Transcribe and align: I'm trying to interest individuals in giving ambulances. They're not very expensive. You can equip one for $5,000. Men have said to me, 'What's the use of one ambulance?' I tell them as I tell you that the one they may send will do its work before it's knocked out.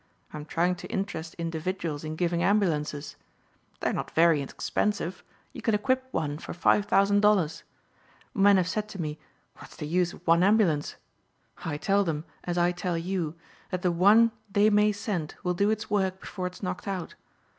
I'm 0.33 0.45
trying 0.45 0.73
to 0.77 0.87
interest 0.87 1.35
individuals 1.37 2.03
in 2.03 2.15
giving 2.15 2.41
ambulances. 2.41 3.17
They're 3.81 3.93
not 3.93 4.09
very 4.09 4.41
expensive. 4.41 5.23
You 5.53 5.61
can 5.61 5.75
equip 5.75 6.07
one 6.11 6.39
for 6.39 6.53
$5,000. 6.55 7.63
Men 8.33 8.57
have 8.57 8.67
said 8.67 8.89
to 8.89 8.99
me, 8.99 9.19
'What's 9.59 9.75
the 9.75 9.85
use 9.85 10.13
of 10.13 10.25
one 10.25 10.41
ambulance?' 10.41 10.95
I 11.63 11.77
tell 11.77 12.03
them 12.03 12.25
as 12.43 12.57
I 12.57 12.71
tell 12.71 12.97
you 12.97 13.35
that 13.69 13.83
the 13.83 13.91
one 13.91 14.31
they 14.51 14.71
may 14.71 14.91
send 14.91 15.35
will 15.43 15.53
do 15.53 15.69
its 15.69 15.91
work 15.91 16.19
before 16.19 16.47
it's 16.47 16.63
knocked 16.63 16.87
out. 16.87 17.13